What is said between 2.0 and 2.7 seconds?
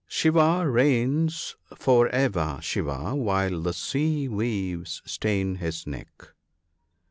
ever